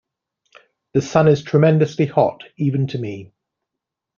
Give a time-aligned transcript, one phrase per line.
[0.95, 3.31] The sun is tremendously hot, even to me.